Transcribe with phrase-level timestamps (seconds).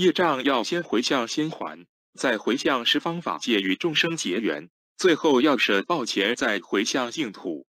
[0.00, 7.66] 业障要先回向先还，再回向十方法界与众生结缘，最后要舍报前再回向净土。